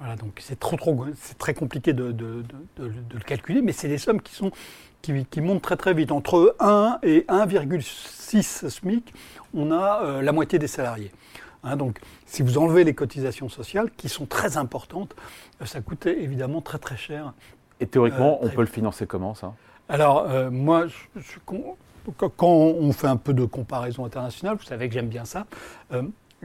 Voilà, 0.00 0.16
donc 0.16 0.32
c'est 0.40 0.58
trop, 0.58 0.76
trop, 0.76 1.06
c'est 1.20 1.38
très 1.38 1.54
compliqué 1.54 1.92
de, 1.92 2.10
de, 2.10 2.42
de, 2.76 2.88
de, 2.88 3.14
le 3.14 3.20
calculer, 3.20 3.62
mais 3.62 3.72
c'est 3.72 3.86
des 3.86 3.98
sommes 3.98 4.20
qui 4.20 4.34
sont 4.34 4.50
qui, 5.02 5.24
qui 5.26 5.40
montent 5.40 5.62
très 5.62 5.76
très 5.76 5.94
vite. 5.94 6.12
Entre 6.12 6.56
1 6.60 6.98
et 7.02 7.20
1,6 7.28 8.68
SMIC, 8.68 9.12
on 9.54 9.70
a 9.70 10.02
euh, 10.02 10.22
la 10.22 10.32
moitié 10.32 10.58
des 10.58 10.66
salariés. 10.66 11.10
Hein, 11.62 11.76
donc, 11.76 12.00
si 12.26 12.42
vous 12.42 12.58
enlevez 12.58 12.84
les 12.84 12.94
cotisations 12.94 13.48
sociales, 13.48 13.90
qui 13.96 14.08
sont 14.08 14.26
très 14.26 14.56
importantes, 14.56 15.14
euh, 15.60 15.66
ça 15.66 15.80
coûte 15.80 16.06
évidemment 16.06 16.60
très 16.60 16.78
très 16.78 16.96
cher. 16.96 17.32
Et 17.80 17.86
théoriquement, 17.86 18.38
euh, 18.42 18.46
on 18.46 18.48
peut 18.48 18.62
le 18.62 18.66
financer 18.66 19.06
comment 19.06 19.34
ça? 19.34 19.54
Alors, 19.88 20.28
moi, 20.52 20.86
quand 22.36 22.46
on 22.46 22.92
fait 22.92 23.08
un 23.08 23.16
peu 23.16 23.34
de 23.34 23.44
comparaison 23.44 24.04
internationale, 24.04 24.56
vous 24.56 24.64
savez 24.64 24.86
que 24.86 24.94
j'aime 24.94 25.08
bien 25.08 25.24
ça, 25.24 25.46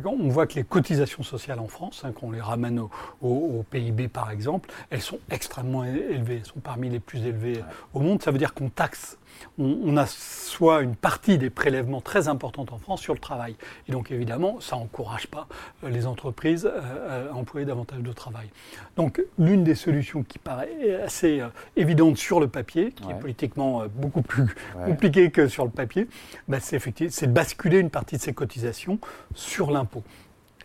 on 0.04 0.28
voit 0.30 0.48
que 0.48 0.56
les 0.56 0.64
cotisations 0.64 1.24
sociales 1.24 1.60
en 1.60 1.68
France, 1.68 2.04
hein, 2.04 2.12
quand 2.14 2.28
on 2.28 2.32
les 2.32 2.42
ramène 2.42 2.82
au, 3.22 3.66
PIB 3.70 4.08
par 4.08 4.32
exemple, 4.32 4.70
elles 4.90 5.02
sont 5.02 5.20
extrêmement 5.30 5.84
élevées, 5.84 6.38
elles 6.38 6.46
sont 6.46 6.60
parmi 6.60 6.90
les 6.90 7.00
plus 7.00 7.26
élevées 7.26 7.64
au 7.94 8.00
monde. 8.00 8.22
Ça 8.22 8.32
veut 8.32 8.38
dire 8.38 8.54
qu'on 8.54 8.70
taxe 8.70 9.18
on, 9.58 9.98
a 9.98 10.06
soit 10.06 10.82
une 10.82 10.96
partie 10.96 11.38
des 11.38 11.50
prélèvements 11.50 12.02
très 12.02 12.28
importantes 12.28 12.72
en 12.72 12.78
France 12.78 13.02
sur 13.02 13.14
le 13.14 13.20
travail. 13.20 13.56
Et 13.88 13.92
donc 13.92 14.12
évidemment, 14.12 14.60
ça 14.60 14.76
n'encourage 14.76 15.28
pas 15.28 15.48
euh, 15.84 15.90
les 15.90 16.06
entreprises 16.06 16.70
euh, 16.72 17.32
à 17.32 17.36
employer 17.36 17.66
davantage 17.66 18.02
de 18.02 18.14
travail. 18.14 18.50
Donc 18.98 19.22
l'une 19.38 19.64
des 19.64 19.76
solutions 19.76 20.24
qui 20.24 20.40
paraît 20.40 21.02
assez 21.04 21.40
euh, 21.40 21.48
évidente 21.76 22.18
sur 22.18 22.40
le 22.40 22.48
papier, 22.48 22.92
qui 22.92 23.10
est 23.10 23.20
politiquement 23.20 23.84
beaucoup 23.96 24.22
plus 24.22 24.56
compliquée 24.86 25.32
que 25.32 25.48
sur 25.48 25.66
le 25.66 25.72
papier, 25.72 26.08
bah, 26.48 26.60
c'est 26.60 27.28
de 27.28 27.32
basculer 27.32 27.80
une 27.80 27.90
partie 27.90 28.18
de 28.18 28.22
ces 28.22 28.34
cotisations 28.34 29.00
sur 29.34 29.72
l'impôt. 29.72 30.04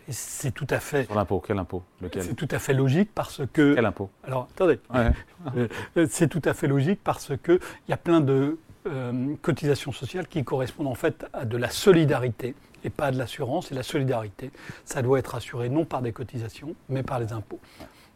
C'est 0.09 0.53
tout 0.53 0.67
à 0.69 0.79
fait. 0.79 1.05
Sur 1.05 1.15
l'impôt, 1.15 1.43
quel 1.45 1.57
impôt? 1.57 1.83
Lequel? 2.01 2.23
C'est 2.23 2.33
tout 2.33 2.47
à 2.51 2.59
fait 2.59 2.73
logique 2.73 3.09
parce 3.13 3.41
que. 3.53 3.75
Quel 3.75 3.85
impôt? 3.85 4.09
Alors, 4.23 4.47
attendez. 4.53 4.79
c'est 6.09 6.27
tout 6.27 6.41
à 6.45 6.53
fait 6.53 6.67
logique 6.67 6.99
parce 7.03 7.31
qu'il 7.43 7.59
y 7.87 7.93
a 7.93 7.97
plein 7.97 8.21
de 8.21 8.57
euh, 8.87 9.35
cotisations 9.41 9.91
sociales 9.91 10.27
qui 10.27 10.43
correspondent 10.43 10.87
en 10.87 10.95
fait 10.95 11.25
à 11.33 11.45
de 11.45 11.55
la 11.55 11.69
solidarité 11.69 12.55
et 12.83 12.89
pas 12.89 13.07
à 13.07 13.11
de 13.11 13.17
l'assurance. 13.17 13.71
Et 13.71 13.75
la 13.75 13.83
solidarité, 13.83 14.51
ça 14.85 15.01
doit 15.01 15.19
être 15.19 15.35
assuré 15.35 15.69
non 15.69 15.85
par 15.85 16.01
des 16.01 16.11
cotisations, 16.11 16.73
mais 16.89 17.03
par 17.03 17.19
les 17.19 17.31
impôts. 17.31 17.59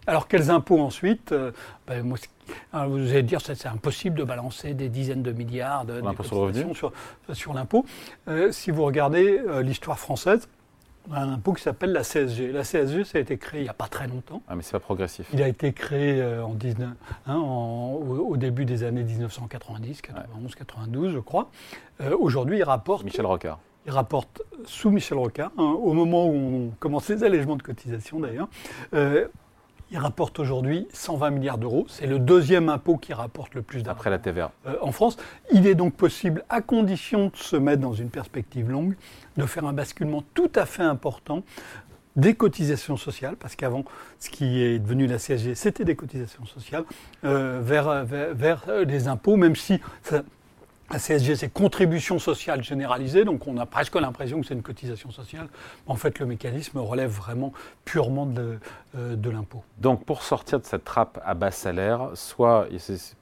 Alors 0.07 0.27
quels 0.27 0.49
impôts 0.51 0.79
ensuite? 0.79 1.31
Euh, 1.31 1.51
ben, 1.87 2.03
moi, 2.03 2.17
Vous 2.87 3.09
allez 3.09 3.23
dire 3.23 3.43
que 3.43 3.53
c'est 3.53 3.67
impossible 3.67 4.17
de 4.17 4.23
balancer 4.23 4.73
des 4.73 4.89
dizaines 4.89 5.23
de 5.23 5.31
milliards 5.31 5.85
de, 5.85 6.01
sur, 6.73 6.91
sur 7.33 7.53
l'impôt. 7.53 7.85
Euh, 8.27 8.51
si 8.51 8.71
vous 8.71 8.83
regardez 8.83 9.39
l'histoire 9.61 9.99
française, 9.99 10.47
un 11.11 11.33
impôt 11.33 11.53
qui 11.53 11.61
s'appelle 11.61 11.91
la 11.91 12.03
CSG. 12.03 12.51
La 12.51 12.63
CSG, 12.63 13.03
ça 13.03 13.17
a 13.17 13.21
été 13.21 13.37
créé 13.37 13.61
il 13.61 13.63
n'y 13.63 13.69
a 13.69 13.73
pas 13.73 13.87
très 13.87 14.07
longtemps. 14.07 14.41
Ah, 14.47 14.55
mais 14.55 14.63
c'est 14.63 14.73
pas 14.73 14.79
progressif. 14.79 15.27
Il 15.33 15.41
a 15.41 15.47
été 15.47 15.73
créé 15.73 16.21
euh, 16.21 16.43
en 16.43 16.53
19, 16.53 16.89
hein, 17.27 17.35
au, 17.35 18.37
début 18.37 18.65
des 18.65 18.83
années 18.83 19.03
1990, 19.03 20.01
91, 20.01 20.55
92, 20.55 21.13
je 21.13 21.19
crois. 21.19 21.49
Euh, 22.01 22.15
aujourd'hui, 22.19 22.57
il 22.57 22.63
rapporte. 22.63 23.03
Michel 23.03 23.25
Rocard. 23.25 23.59
Il 23.85 23.91
rapporte 23.91 24.41
sous 24.65 24.89
Michel 24.89 25.17
Rocard, 25.17 25.51
hein, 25.57 25.63
au 25.63 25.93
moment 25.93 26.25
où 26.25 26.33
on 26.33 26.71
commence 26.79 27.07
les 27.09 27.23
allègements 27.23 27.55
de 27.55 27.61
cotisation 27.61 28.19
d'ailleurs. 28.19 28.47
Euh, 28.93 29.27
il 29.91 29.97
rapporte 29.97 30.39
aujourd'hui 30.39 30.87
120 30.93 31.29
milliards 31.29 31.57
d'euros. 31.57 31.85
C'est 31.89 32.07
le 32.07 32.19
deuxième 32.19 32.69
impôt 32.69 32.97
qui 32.97 33.13
rapporte 33.13 33.53
le 33.53 33.61
plus 33.61 33.83
d'argent. 33.83 33.99
Après 33.99 34.09
la 34.09 34.19
TVA. 34.19 34.51
Euh, 34.67 34.75
en 34.81 34.91
France. 34.91 35.17
Il 35.51 35.67
est 35.67 35.75
donc 35.75 35.93
possible, 35.93 36.43
à 36.49 36.61
condition 36.61 37.27
de 37.27 37.35
se 37.35 37.55
mettre 37.55 37.81
dans 37.81 37.93
une 37.93 38.09
perspective 38.09 38.69
longue, 38.69 38.95
de 39.37 39.45
faire 39.45 39.65
un 39.65 39.73
basculement 39.73 40.23
tout 40.33 40.51
à 40.55 40.65
fait 40.65 40.83
important 40.83 41.43
des 42.15 42.33
cotisations 42.33 42.95
sociales, 42.95 43.35
parce 43.35 43.57
qu'avant, 43.57 43.83
ce 44.19 44.29
qui 44.29 44.61
est 44.61 44.79
devenu 44.79 45.05
la 45.05 45.17
CSG, 45.17 45.53
c'était 45.53 45.83
des 45.83 45.97
cotisations 45.97 46.45
sociales, 46.45 46.85
euh, 47.25 47.59
vers, 47.61 48.05
vers, 48.05 48.33
vers, 48.33 48.63
les 48.87 49.09
impôts, 49.09 49.35
même 49.35 49.55
si 49.55 49.81
ça, 50.01 50.23
la 50.91 50.99
CSG, 50.99 51.35
c'est 51.35 51.49
contribution 51.49 52.19
sociale 52.19 52.63
généralisée, 52.63 53.25
donc 53.25 53.47
on 53.47 53.57
a 53.57 53.65
presque 53.65 53.95
l'impression 53.95 54.39
que 54.39 54.45
c'est 54.45 54.53
une 54.53 54.61
cotisation 54.61 55.09
sociale. 55.09 55.47
En 55.87 55.95
fait, 55.95 56.19
le 56.19 56.27
mécanisme 56.27 56.77
relève 56.77 57.09
vraiment 57.09 57.53
purement 57.85 58.27
de, 58.27 58.59
euh, 58.95 59.15
de 59.15 59.29
l'impôt. 59.31 59.63
Donc, 59.79 60.05
pour 60.05 60.21
sortir 60.21 60.59
de 60.59 60.65
cette 60.65 60.83
trappe 60.83 61.19
à 61.25 61.33
bas 61.33 61.49
salaire, 61.49 62.11
soit, 62.13 62.67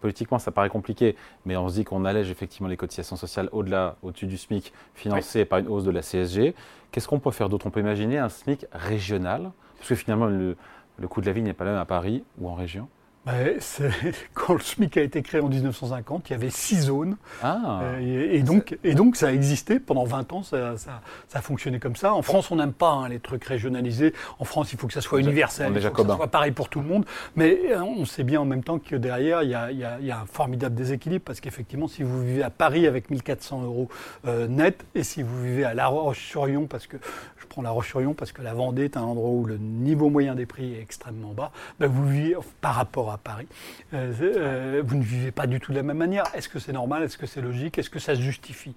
politiquement 0.01 0.39
ça 0.39 0.51
paraît 0.51 0.70
compliqué, 0.70 1.15
mais 1.46 1.55
on 1.55 1.70
se 1.70 1.75
dit 1.75 1.84
qu'on 1.86 2.03
allège 2.03 2.29
effectivement 2.29 2.67
les 2.67 2.77
cotisations 2.77 3.15
sociales 3.15 3.48
au-delà, 3.53 3.96
au-dessus 4.03 4.27
du 4.27 4.38
SMIC, 4.38 4.74
financées 4.93 5.46
par 5.46 5.60
une 5.60 5.70
hausse 5.70 5.86
de 5.86 5.91
la 5.91 6.01
CSG. 6.01 6.55
Qu'est-ce 6.91 7.08
qu'on 7.08 7.20
peut 7.20 7.32
faire 7.32 7.48
d'autre? 7.48 7.65
On 7.65 7.72
peut 7.72 7.79
imaginer 7.79 8.17
un 8.17 8.29
SMIC 8.29 8.65
régional, 8.74 9.51
parce 9.77 9.88
que 9.88 9.96
finalement, 9.96 10.25
le, 10.25 10.58
le 11.00 11.08
coût 11.08 11.22
de 11.22 11.27
la 11.27 11.32
vie 11.32 11.41
n'est 11.41 11.53
pas 11.53 11.63
le 11.63 11.72
même 11.72 11.79
à 11.79 11.86
Paris 11.86 12.25
ou 12.39 12.50
en 12.50 12.55
région. 12.55 12.89
Ben, 13.25 13.58
quand 14.34 14.53
le 14.53 14.60
SMIC 14.60 14.98
a 14.98 15.01
été 15.01 15.22
créé 15.22 15.39
en 15.39 15.48
1950, 15.48 16.30
il 16.30 16.34
y 16.34 16.36
avait 16.36 16.50
six 16.50 16.82
zones. 16.82 17.15
Ah. 17.42 17.80
Euh, 17.84 18.34
et, 18.34 18.44
donc, 18.44 18.77
et 18.84 18.96
donc, 18.96 19.15
ça 19.15 19.27
a 19.27 19.32
existé 19.32 19.80
pendant 19.80 20.03
20 20.03 20.34
ans, 20.34 20.44
ça, 20.44 20.77
ça, 20.77 21.01
ça 21.30 21.39
a 21.39 21.42
fonctionné 21.42 21.80
comme 21.80 21.96
ça. 21.96 22.13
En 22.13 22.22
France, 22.22 22.51
on 22.51 22.58
n'aime 22.58 22.74
pas 22.74 22.92
hein, 22.92 23.08
les 23.08 23.20
trucs 23.20 23.46
régionalisés. 23.46 24.13
En 24.39 24.46
France, 24.46 24.74
il 24.74 24.80
faut 24.80 24.88
que 24.88 24.94
ça 24.94 25.00
soit 25.00 25.22
universel, 25.22 25.72
il 25.74 25.82
faut 25.82 25.89
que 25.89 26.03
ça 26.03 26.15
soit 26.18 26.27
pareil 26.27 26.51
pour 26.51 26.68
tout 26.68 26.82
le 26.82 26.88
monde. 26.88 27.06
Mais 27.38 27.58
euh, 27.72 27.82
on 27.82 28.03
sait 28.03 28.24
bien 28.24 28.42
en 28.42 28.46
même 28.46 28.63
temps 28.63 28.77
que 28.77 28.98
derrière, 28.98 29.42
il 29.44 29.51
y 29.51 29.56
a, 29.56 29.72
il 29.72 29.77
y 29.77 29.86
a, 29.86 29.98
il 30.01 30.06
y 30.06 30.12
a 30.12 30.20
un 30.20 30.25
formidable 30.25 30.75
déséquilibre 30.75 31.24
parce 31.24 31.39
qu'effectivement, 31.39 31.88
si 31.88 32.03
vous 32.03 32.22
vivez 32.22 32.44
à 32.44 32.50
Paris 32.50 32.88
avec 32.88 33.10
1400 33.10 33.63
euros 33.63 33.88
euh, 34.27 34.48
net 34.48 34.84
et 34.96 35.03
si 35.03 35.24
vous 35.24 35.44
vivez 35.44 35.63
à 35.63 35.74
La 35.74 35.88
Roche-sur-Yon, 35.88 36.68
parce 36.68 36.88
que 36.88 36.98
je 37.38 37.46
prends 37.48 37.62
La 37.62 37.70
Roche-sur-Yon 37.70 38.15
parce 38.15 38.34
que 38.34 38.42
la 38.42 38.53
Vendée 38.53 38.84
est 38.84 38.98
un 38.98 39.03
endroit 39.03 39.30
où 39.30 39.46
le 39.46 39.58
niveau 39.58 40.10
moyen 40.10 40.36
des 40.36 40.46
prix 40.46 40.74
est 40.74 40.82
extrêmement 40.82 41.32
bas, 41.32 41.51
ben 41.80 41.88
vous 41.88 42.06
vivez 42.06 42.36
par 42.60 42.75
rapport 42.75 43.12
à 43.12 43.12
à 43.13 43.17
Paris. 43.17 43.48
Euh, 43.93 44.12
euh, 44.22 44.84
vous 44.86 44.98
ne 44.98 45.03
vivez 45.03 45.32
pas 45.32 45.48
du 45.48 45.60
tout 45.60 45.72
de 45.72 45.77
la 45.77 45.84
même 45.84 45.98
manière. 45.98 46.25
Est-ce 46.34 46.50
que 46.50 46.60
c'est 46.60 46.74
normal? 46.74 47.03
Est-ce 47.03 47.17
que 47.17 47.25
c'est 47.25 47.41
logique? 47.41 47.77
Est-ce 47.77 47.89
que 47.89 48.00
ça 48.00 48.15
se 48.15 48.22
justifie? 48.22 48.75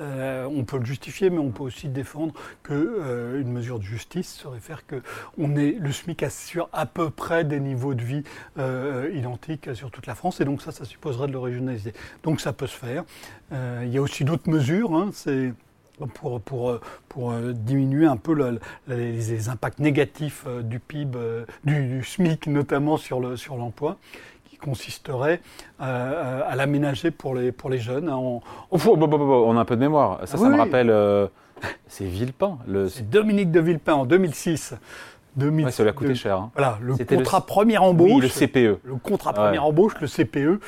Euh, 0.00 0.44
On 0.44 0.64
peut 0.64 0.78
le 0.78 0.84
justifier, 0.84 1.30
mais 1.30 1.38
on 1.38 1.50
peut 1.50 1.62
aussi 1.62 1.88
défendre 1.88 2.34
que 2.62 3.38
une 3.40 3.52
mesure 3.52 3.78
de 3.78 3.84
justice 3.84 4.32
serait 4.34 4.60
faire 4.60 4.86
que 4.86 5.02
on 5.38 5.56
est 5.56 5.72
le 5.78 5.92
SMIC 5.92 6.22
assure 6.22 6.68
à 6.72 6.86
peu 6.86 7.10
près 7.10 7.44
des 7.44 7.60
niveaux 7.60 7.94
de 7.94 8.02
vie 8.02 8.24
identiques 9.12 9.74
sur 9.74 9.90
toute 9.90 10.06
la 10.06 10.14
France, 10.14 10.40
et 10.40 10.44
donc 10.44 10.62
ça, 10.62 10.72
ça 10.72 10.84
supposerait 10.84 11.26
de 11.26 11.32
le 11.32 11.38
régionaliser. 11.38 11.92
Donc 12.22 12.40
ça 12.40 12.52
peut 12.52 12.66
se 12.66 12.76
faire. 12.76 13.04
il 13.52 13.88
y 13.88 13.98
a 13.98 14.02
aussi 14.02 14.24
d'autres 14.24 14.50
mesures. 14.50 14.94
Hein, 14.94 15.10
pour, 16.14 16.40
pour, 16.40 16.80
pour 17.08 17.32
euh, 17.32 17.52
diminuer 17.52 18.06
un 18.06 18.16
peu 18.16 18.58
les, 18.88 19.48
impacts 19.48 19.78
négatifs 19.78 20.44
euh, 20.46 20.62
du 20.62 20.80
PIB, 20.80 21.16
euh, 21.16 21.44
du, 21.64 22.02
SMIC 22.04 22.46
notamment 22.46 22.96
sur 22.96 23.20
l'emploi, 23.20 23.36
sur 23.36 23.56
qui 24.44 24.56
consisterait 24.56 25.40
à 25.78 26.54
l'aménager 26.56 27.10
pour 27.10 27.34
les, 27.34 27.52
pour 27.52 27.70
les 27.70 27.78
jeunes. 27.78 28.08
Hein, 28.08 28.16
on... 28.16 28.40
on 28.70 29.56
a 29.56 29.60
un 29.60 29.64
peu 29.64 29.76
de 29.76 29.80
mémoire. 29.80 30.20
Ça, 30.26 30.38
ça 30.38 30.48
me 30.48 30.56
rappelle. 30.56 30.92
c'est 31.86 32.04
Villepin. 32.06 32.58
C'est 32.88 33.08
Dominique 33.08 33.50
de 33.50 33.60
Villepin 33.60 33.94
en 33.94 34.06
2006. 34.06 34.74
2006 35.36 35.72
ça 35.72 35.82
lui 35.82 35.90
a 35.90 35.92
coûté 35.92 36.14
cher. 36.14 36.36
Hein. 36.36 36.50
Voilà, 36.54 36.78
le 36.80 36.96
contrat 36.96 37.38
le... 37.38 37.44
première 37.44 37.82
embauche. 37.82 38.22
le 38.22 38.28
CPE. 38.28 38.80
Le 38.84 38.96
contrat 39.02 39.32
première 39.32 39.64
embauche, 39.64 39.94
le 40.00 40.06
CPE. 40.06 40.60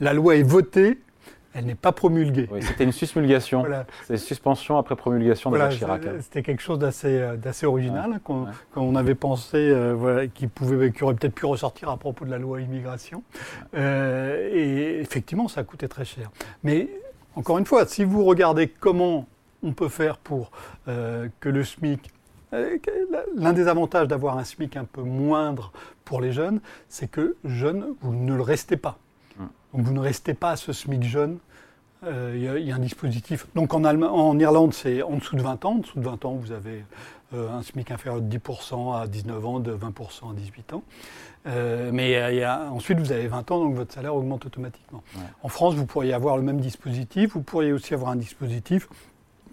La 0.00 0.12
loi 0.12 0.36
est 0.36 0.42
votée 0.42 0.98
elle 1.58 1.66
n'est 1.66 1.74
pas 1.74 1.90
promulguée. 1.90 2.48
c'était 2.60 2.84
une 2.84 2.92
susmulgation. 2.92 3.64
C'est 4.06 4.14
une 4.14 4.18
suspension 4.18 4.78
après 4.78 4.94
promulgation 4.94 5.50
de 5.50 5.56
la 5.56 5.70
Chirac. 5.70 6.02
C'était 6.20 6.42
quelque 6.42 6.62
chose 6.62 6.78
d'assez 6.78 7.18
euh, 7.18 7.36
original 7.64 8.20
qu'on 8.22 8.94
avait 8.94 9.16
pensé 9.16 9.56
euh, 9.56 10.28
qui, 10.32 10.46
pouvait, 10.46 10.92
qui 10.92 11.02
aurait 11.02 11.14
peut-être 11.14 11.34
pu 11.34 11.46
ressortir 11.46 11.88
à 11.90 11.96
propos 11.96 12.24
de 12.24 12.30
la 12.30 12.38
loi 12.38 12.60
immigration. 12.60 13.24
Euh, 13.74 14.48
et 14.52 15.00
effectivement, 15.00 15.48
ça 15.48 15.62
a 15.62 15.64
coûté 15.64 15.88
très 15.88 16.04
cher. 16.04 16.30
Mais 16.62 16.88
encore 17.34 17.58
une 17.58 17.66
fois, 17.66 17.86
si 17.86 18.04
vous 18.04 18.24
regardez 18.24 18.68
comment 18.68 19.26
on 19.64 19.72
peut 19.72 19.88
faire 19.88 20.18
pour 20.18 20.52
que 20.86 21.48
le 21.48 21.64
SMIC 21.64 22.12
L'un 23.36 23.52
des 23.52 23.68
avantages 23.68 24.08
d'avoir 24.08 24.38
un 24.38 24.44
SMIC 24.44 24.76
un 24.76 24.84
peu 24.84 25.02
moindre 25.02 25.70
pour 26.06 26.20
les 26.22 26.32
jeunes, 26.32 26.60
c'est 26.88 27.10
que 27.10 27.36
jeunes, 27.44 27.94
vous 28.00 28.14
ne 28.14 28.34
le 28.34 28.40
restez 28.42 28.78
pas. 28.78 28.98
Donc 29.74 29.84
vous 29.84 29.92
ne 29.92 30.00
restez 30.00 30.34
pas 30.34 30.52
à 30.52 30.56
ce 30.56 30.72
SMIC 30.72 31.02
jeune 31.02 31.38
euh, 32.04 32.32
il 32.36 32.66
y, 32.66 32.70
a 32.70 32.76
un 32.76 32.78
dispositif. 32.78 33.46
Donc 33.54 33.74
en, 33.74 33.84
en 33.84 34.38
Irlande, 34.38 34.72
c'est 34.72 35.02
en 35.02 35.16
dessous 35.16 35.36
de 35.36 35.42
20 35.42 35.64
ans. 35.64 35.72
En 35.72 35.78
dessous 35.78 35.98
de 35.98 36.04
20 36.04 36.24
ans, 36.24 36.34
vous 36.34 36.52
avez 36.52 36.84
euh, 37.34 37.50
un 37.50 37.62
SMIC 37.62 37.90
inférieur 37.90 38.20
de 38.20 38.38
10% 38.38 39.02
à 39.02 39.06
19 39.06 39.46
ans, 39.46 39.60
de 39.60 39.72
20% 39.72 40.30
à 40.30 40.34
18 40.34 40.72
ans. 40.74 40.82
Euh, 41.46 41.90
mais 41.92 42.46
ensuite, 42.46 42.98
vous 42.98 43.12
avez 43.12 43.26
20 43.26 43.50
ans, 43.50 43.64
donc 43.64 43.74
votre 43.74 43.92
salaire 43.92 44.14
augmente 44.14 44.46
automatiquement. 44.46 45.02
En 45.42 45.48
France, 45.48 45.74
vous 45.74 45.86
pourriez 45.86 46.12
avoir 46.12 46.36
le 46.36 46.42
même 46.42 46.60
dispositif. 46.60 47.32
Vous 47.32 47.42
pourriez 47.42 47.72
aussi 47.72 47.94
avoir 47.94 48.10
un 48.10 48.16
dispositif 48.16 48.88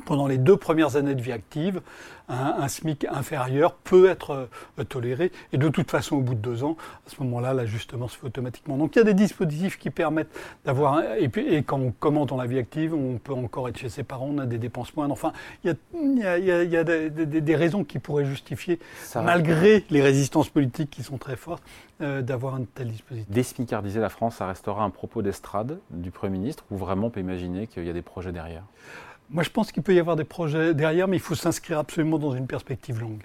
pendant 0.05 0.27
les 0.27 0.38
deux 0.38 0.57
premières 0.57 0.95
années 0.95 1.15
de 1.15 1.21
vie 1.21 1.31
active, 1.31 1.81
un, 2.27 2.67
SMIC 2.67 3.05
inférieur 3.05 3.75
peut 3.75 4.09
être 4.09 4.47
euh, 4.79 4.83
toléré. 4.83 5.31
Et 5.53 5.57
de 5.57 5.69
toute 5.69 5.91
façon, 5.91 6.17
au 6.17 6.21
bout 6.21 6.33
de 6.33 6.39
deux 6.39 6.63
ans, 6.63 6.75
à 7.05 7.09
ce 7.09 7.21
moment-là, 7.24 7.53
l'ajustement 7.53 8.07
se 8.07 8.17
fait 8.17 8.25
automatiquement. 8.25 8.77
Donc 8.77 8.95
il 8.95 9.00
y 9.00 9.01
a 9.01 9.05
des 9.05 9.13
dispositifs 9.13 9.77
qui 9.77 9.89
permettent 9.89 10.33
d'avoir. 10.65 11.03
Et, 11.19 11.29
puis, 11.29 11.45
et 11.53 11.63
quand 11.63 11.79
on 11.79 11.91
commente 11.91 12.29
dans 12.29 12.38
la 12.38 12.47
vie 12.47 12.57
active, 12.57 12.93
on 12.93 13.17
peut 13.17 13.33
encore 13.33 13.69
être 13.69 13.77
chez 13.77 13.89
ses 13.89 14.03
parents, 14.03 14.29
on 14.33 14.39
a 14.39 14.45
des 14.45 14.57
dépenses 14.57 14.95
moindres. 14.95 15.13
Enfin, 15.13 15.33
il 15.63 15.67
y 15.67 16.24
a, 16.25 16.38
il 16.38 16.45
y 16.45 16.77
a, 16.77 16.83
des, 16.83 17.55
raisons 17.55 17.83
qui 17.83 18.00
pourraient 18.00 18.25
justifier, 18.25 18.79
malgré 19.15 19.85
les 19.89 20.01
résistances 20.01 20.50
politiques 20.50 20.89
qui 20.89 21.03
sont 21.03 21.17
très 21.17 21.35
fortes, 21.35 21.63
euh, 22.01 22.21
d'avoir 22.21 22.55
un 22.55 22.63
tel 22.74 22.89
dispositif. 22.89 23.29
Désmicardiser 23.29 24.00
la 24.00 24.09
France, 24.09 24.35
ça 24.35 24.47
restera 24.47 24.83
un 24.83 24.89
propos 24.89 25.21
d'estrade 25.21 25.79
du 25.91 26.12
Premier 26.12 26.39
ministre 26.39 26.65
ou 26.69 26.75
vraiment 26.75 27.07
on 27.07 27.09
peut 27.09 27.21
imaginer 27.21 27.67
qu'il 27.67 27.85
y 27.85 27.89
a 27.89 27.93
des 27.93 28.01
projets 28.01 28.33
derrière? 28.33 28.63
Moi, 29.29 29.44
je 29.44 29.50
pense 29.50 29.72
qu'il 29.72 29.84
peut 29.84 29.94
y 29.94 30.00
avoir 30.00 30.15
des 30.15 30.24
projets 30.24 30.74
derrière, 30.74 31.08
mais 31.08 31.17
il 31.17 31.22
faut 31.22 31.36
s'inscrire 31.36 31.79
absolument 31.79 32.20
dans 32.20 32.34
une 32.36 32.48
perspective 32.48 33.00
longue. 33.00 33.24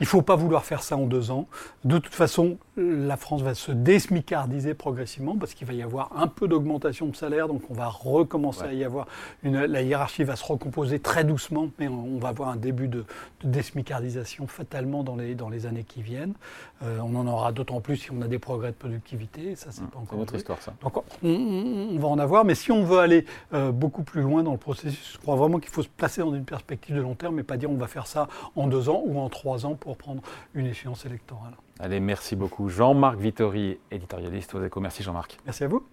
Il 0.00 0.04
ne 0.04 0.06
faut 0.06 0.22
pas 0.22 0.36
vouloir 0.36 0.64
faire 0.64 0.82
ça 0.82 0.96
en 0.96 1.06
deux 1.06 1.30
ans. 1.30 1.46
De 1.84 1.98
toute 1.98 2.14
façon, 2.14 2.58
la 2.76 3.16
France 3.16 3.42
va 3.42 3.54
se 3.54 3.72
désmicardiser 3.72 4.74
progressivement 4.74 5.36
parce 5.36 5.54
qu'il 5.54 5.66
va 5.66 5.72
y 5.72 5.82
avoir 5.82 6.10
un 6.16 6.26
peu 6.26 6.46
d'augmentation 6.46 7.06
de 7.06 7.16
salaire, 7.16 7.48
donc 7.48 7.62
on 7.70 7.74
va 7.74 7.88
recommencer 7.88 8.64
à 8.64 8.72
y 8.72 8.84
avoir 8.84 9.06
une, 9.42 9.64
la 9.64 9.82
hiérarchie 9.82 10.24
va 10.24 10.36
se 10.36 10.44
recomposer 10.44 10.98
très 10.98 11.24
doucement, 11.24 11.68
mais 11.78 11.88
on, 11.88 12.18
va 12.18 12.28
avoir 12.28 12.50
un 12.50 12.56
début 12.56 12.88
de, 12.88 13.04
de, 13.42 13.48
désmicardisation 13.48 14.46
fatalement 14.46 15.04
dans 15.04 15.16
les, 15.16 15.34
dans 15.34 15.48
les 15.48 15.66
années 15.66 15.84
qui 15.84 16.02
viennent. 16.02 16.34
Euh, 16.82 16.98
on 17.02 17.14
en 17.16 17.26
aura 17.26 17.52
d'autant 17.52 17.80
plus 17.80 17.96
si 17.96 18.10
on 18.10 18.20
a 18.20 18.28
des 18.28 18.38
progrès 18.38 18.70
de 18.70 18.76
productivité, 18.76 19.56
ça 19.56 19.68
c'est 19.70 19.82
mmh, 19.82 19.88
pas 19.88 19.98
encore. 19.98 20.18
notre 20.18 20.34
histoire 20.34 20.60
ça. 20.60 20.74
Donc 20.82 21.02
on, 21.22 21.98
va 21.98 22.08
en 22.08 22.18
avoir, 22.18 22.44
mais 22.44 22.54
si 22.54 22.72
on 22.72 22.84
veut 22.84 22.98
aller 22.98 23.24
euh, 23.54 23.72
beaucoup 23.72 24.02
plus 24.02 24.22
loin 24.22 24.42
dans 24.42 24.52
le 24.52 24.58
processus, 24.58 25.14
je 25.14 25.18
crois 25.18 25.36
vraiment 25.36 25.58
qu'il 25.58 25.70
faut 25.70 25.82
se 25.82 25.88
placer 25.88 26.20
dans 26.20 26.34
une 26.34 26.44
perspective 26.44 26.94
de 26.94 27.00
long 27.00 27.14
terme, 27.14 27.36
mais 27.36 27.42
pas 27.42 27.56
dire 27.56 27.70
on 27.70 27.76
va 27.76 27.86
faire 27.86 28.06
ça 28.06 28.28
en 28.54 28.66
deux 28.66 28.88
ans 28.88 29.02
ou 29.06 29.18
en 29.18 29.28
trois 29.30 29.64
ans 29.64 29.74
pour 29.74 29.96
prendre 29.96 30.20
une 30.54 30.66
échéance 30.66 31.06
électorale. 31.06 31.52
Allez, 31.78 32.00
merci 32.00 32.36
beaucoup. 32.36 32.68
Jean-Marc 32.68 33.18
Vittori, 33.18 33.78
éditorialiste 33.90 34.54
aux 34.54 34.62
échos. 34.62 34.80
Merci 34.80 35.02
Jean-Marc. 35.02 35.38
Merci 35.44 35.64
à 35.64 35.68
vous. 35.68 35.86